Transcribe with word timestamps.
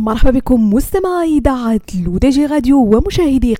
مرحبا 0.00 0.30
بكم 0.30 0.74
مستمعي 0.74 1.38
إذاعة 1.38 1.80
L'ODJ 2.04 2.46
Radio 2.46 2.78
ومشاهدي 2.78 3.54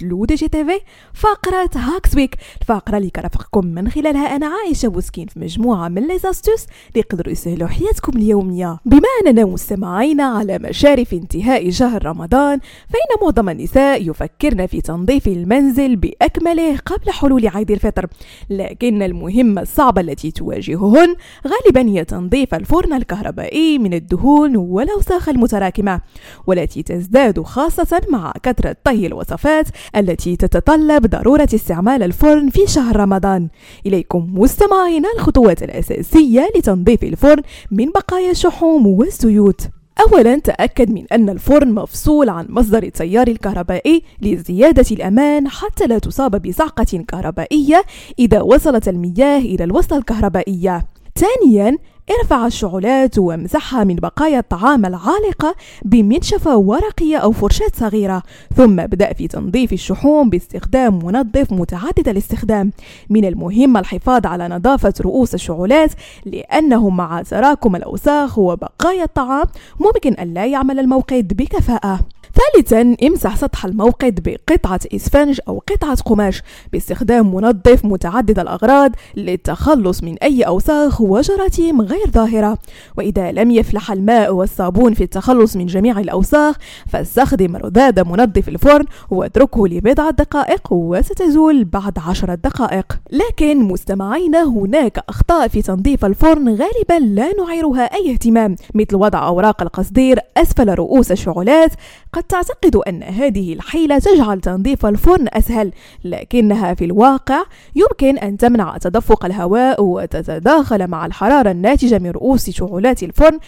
قناه 0.00 0.08
L'ODJ 0.10 0.48
TV 0.48 0.80
فقرة 1.14 1.70
Hacks 1.74 2.16
Week 2.16 2.36
الفقرة 2.60 2.96
اللي 2.98 3.10
كرفقكم 3.10 3.66
من 3.66 3.90
خلالها 3.90 4.36
أنا 4.36 4.46
عايشه 4.46 4.88
بوسكين 4.88 5.26
في 5.26 5.38
مجموعة 5.38 5.88
من 5.88 6.08
les 6.08 6.18
astuces 6.18 6.62
اللي 6.62 7.00
يقدروا 7.00 7.32
يسهلوا 7.32 7.68
حياتكم 7.68 8.16
اليومية. 8.16 8.78
بما 8.84 9.08
أننا 9.26 9.44
مستمعين 9.44 10.20
على 10.20 10.58
مشارف 10.58 11.12
انتهاء 11.12 11.70
شهر 11.70 12.06
رمضان 12.06 12.58
فإن 12.88 13.22
معظم 13.26 13.48
النساء 13.48 14.10
يفكرن 14.10 14.66
في 14.66 14.80
تنظيف 14.80 15.26
المنزل 15.28 15.96
بأكمله 15.96 16.76
قبل 16.76 17.10
حلول 17.10 17.48
عيد 17.48 17.70
الفطر. 17.70 18.06
لكن 18.50 19.02
المهمة 19.02 19.62
الصعبة 19.62 20.00
التي 20.00 20.30
تواجههن 20.30 21.16
غالبا 21.46 21.90
هي 21.90 22.04
تنظيف 22.04 22.54
الفرن 22.54 22.92
الكهربائي 22.92 23.78
من 23.78 23.94
الدهون 23.94 24.56
والأوساخ 24.56 25.28
المتراكمة 25.28 25.84
الدائمة 25.84 26.00
والتي 26.46 26.82
تزداد 26.82 27.42
خاصة 27.42 28.00
مع 28.10 28.32
كثرة 28.42 28.76
طهي 28.84 29.06
الوصفات 29.06 29.68
التي 29.96 30.36
تتطلب 30.36 31.06
ضرورة 31.06 31.48
استعمال 31.54 32.02
الفرن 32.02 32.48
في 32.48 32.66
شهر 32.66 32.96
رمضان. 32.96 33.48
إليكم 33.86 34.30
مستمعينا 34.34 35.08
الخطوات 35.16 35.62
الأساسية 35.62 36.48
لتنظيف 36.56 37.02
الفرن 37.02 37.42
من 37.70 37.86
بقايا 37.90 38.30
الشحوم 38.30 38.86
والزيوت. 38.86 39.60
أولا 40.00 40.38
تأكد 40.38 40.90
من 40.90 41.04
أن 41.12 41.28
الفرن 41.28 41.72
مفصول 41.72 42.28
عن 42.28 42.46
مصدر 42.48 42.82
التيار 42.82 43.28
الكهربائي 43.28 44.02
لزيادة 44.22 44.84
الأمان 44.90 45.48
حتى 45.48 45.86
لا 45.86 45.98
تصاب 45.98 46.42
بصعقة 46.42 47.04
كهربائية 47.08 47.82
إذا 48.18 48.42
وصلت 48.42 48.88
المياه 48.88 49.38
إلى 49.38 49.64
الوصلة 49.64 49.98
الكهربائية. 49.98 50.86
ثانيا 51.16 51.78
ارفع 52.10 52.46
الشعلات 52.46 53.18
وامسحها 53.18 53.84
من 53.84 53.94
بقايا 53.94 54.38
الطعام 54.38 54.86
العالقة 54.86 55.54
بمنشفة 55.84 56.56
ورقية 56.56 57.16
أو 57.16 57.32
فرشاة 57.32 57.70
صغيرة. 57.74 58.22
ثم 58.56 58.80
ابدأ 58.80 59.12
في 59.12 59.28
تنظيف 59.28 59.72
الشحوم 59.72 60.30
باستخدام 60.30 60.98
منظف 61.04 61.52
متعدد 61.52 62.08
الاستخدام. 62.08 62.72
من 63.10 63.24
المهم 63.24 63.76
الحفاظ 63.76 64.26
على 64.26 64.48
نظافة 64.48 64.94
رؤوس 65.00 65.34
الشعلات 65.34 65.92
لأنه 66.24 66.88
مع 66.88 67.22
تراكم 67.22 67.76
الأوساخ 67.76 68.38
وبقايا 68.38 69.04
الطعام 69.04 69.46
ممكن 69.80 70.12
أن 70.12 70.34
لا 70.34 70.46
يعمل 70.46 70.78
الموقد 70.78 71.36
بكفاءة. 71.36 72.00
ثالثا 72.34 72.96
امسح 73.06 73.36
سطح 73.36 73.64
الموقد 73.64 74.20
بقطعة 74.24 74.80
إسفنج 74.94 75.40
أو 75.48 75.62
قطعة 75.72 75.96
قماش 76.02 76.42
باستخدام 76.72 77.34
منظف 77.34 77.84
متعدد 77.84 78.38
الأغراض 78.38 78.90
للتخلص 79.16 80.02
من 80.02 80.18
أي 80.18 80.42
أوساخ 80.42 81.00
وجراثيم 81.00 81.80
غير 81.80 82.10
ظاهرة. 82.10 82.58
وإذا 82.98 83.32
لم 83.32 83.50
يفلح 83.50 83.92
الماء 83.92 84.34
والصابون 84.34 84.94
في 84.94 85.04
التخلص 85.04 85.56
من 85.56 85.66
جميع 85.66 86.00
الأوساخ 86.00 86.56
فاستخدم 86.86 87.56
رذاذ 87.56 88.04
منظف 88.04 88.48
الفرن 88.48 88.84
واتركه 89.10 89.68
لبضع 89.68 90.10
دقائق 90.10 90.72
وستزول 90.72 91.64
بعد 91.64 91.98
عشرة 92.08 92.34
دقائق. 92.34 92.98
لكن 93.10 93.58
مستمعينا 93.58 94.42
هناك 94.42 95.04
أخطاء 95.08 95.48
في 95.48 95.62
تنظيف 95.62 96.04
الفرن 96.04 96.48
غالبا 96.48 97.04
لا 97.04 97.32
نعيرها 97.38 97.82
أي 97.82 98.12
اهتمام 98.12 98.56
مثل 98.74 98.96
وضع 98.96 99.28
أوراق 99.28 99.62
القصدير 99.62 100.18
أسفل 100.36 100.74
رؤوس 100.74 101.12
الشعلات 101.12 101.70
قد 102.14 102.22
تعتقد 102.22 102.76
أن 102.76 103.02
هذه 103.02 103.52
الحيلة 103.52 103.98
تجعل 103.98 104.40
تنظيف 104.40 104.86
الفرن 104.86 105.26
أسهل 105.32 105.72
لكنها 106.04 106.74
في 106.74 106.84
الواقع 106.84 107.42
يمكن 107.74 108.18
أن 108.18 108.36
تمنع 108.36 108.78
تدفق 108.78 109.24
الهواء 109.24 109.82
وتتداخل 109.82 110.88
مع 110.88 111.06
الحرارة 111.06 111.50
الناتجة 111.50 111.98
من 111.98 112.10
رؤوس 112.10 112.50
شعلات 112.50 113.02
الفرن 113.02 113.38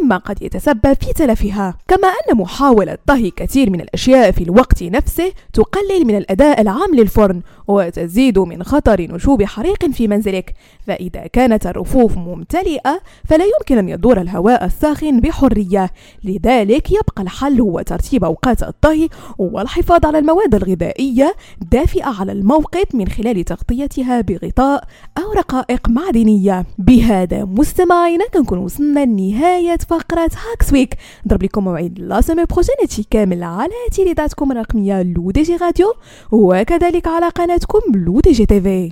مما 0.00 0.16
قد 0.16 0.42
يتسبب 0.42 0.92
في 1.00 1.12
تلفها. 1.12 1.74
كما 1.88 2.08
أن 2.08 2.36
محاولة 2.36 2.98
طهي 3.06 3.30
كثير 3.30 3.70
من 3.70 3.80
الأشياء 3.80 4.30
في 4.30 4.44
الوقت 4.44 4.82
نفسه 4.82 5.32
تقلل 5.52 6.06
من 6.06 6.16
الأداء 6.16 6.60
العام 6.60 6.94
للفرن 6.94 7.42
وتزيد 7.68 8.38
من 8.38 8.62
خطر 8.62 9.00
نشوب 9.00 9.42
حريق 9.44 9.90
في 9.90 10.08
منزلك. 10.08 10.54
فإذا 10.86 11.26
كانت 11.26 11.66
الرفوف 11.66 12.16
ممتلئة 12.16 13.00
فلا 13.24 13.44
يمكن 13.44 13.78
أن 13.78 13.88
يدور 13.88 14.20
الهواء 14.20 14.64
الساخن 14.64 15.20
بحرية. 15.20 15.90
لذلك 16.24 16.90
يبقى 16.90 17.22
الحل 17.22 17.60
هو 17.60 17.80
ترتيب 17.82 18.15
أوقات 18.24 18.62
الطهي 18.62 19.08
والحفاظ 19.38 20.06
على 20.06 20.18
المواد 20.18 20.54
الغذائية 20.54 21.36
دافئة 21.72 22.20
على 22.20 22.32
الموقد 22.32 22.86
من 22.94 23.08
خلال 23.08 23.44
تغطيتها 23.44 24.20
بغطاء 24.20 24.84
أو 25.18 25.32
رقائق 25.32 25.88
معدنية. 25.88 26.66
بهذا 26.78 27.44
مستمعينا 27.44 28.24
كنكون 28.34 28.58
وصلنا 28.58 29.04
لنهاية 29.04 29.76
فقرة 29.88 30.30
Hacks 30.50 30.72
Week 30.72 30.94
نضرب 31.26 31.42
لكم 31.42 31.64
موعد 31.64 31.98
la 31.98 32.20
semaine 32.20 32.44
prochaine 32.44 33.04
كامل 33.10 33.42
على 33.42 33.72
إذاعتكم 33.92 34.52
الرقمية 34.52 35.02
L'ODJ 35.02 35.56
Radio 35.56 35.94
وكذلك 36.32 37.06
على 37.08 37.28
قناتكم 37.28 37.80
L'ODJ 37.94 38.46
TV. 38.46 38.90